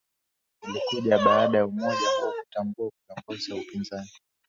[0.67, 4.11] ilikuja baada ya umoja huo kumtambua kiongozi wa upinzani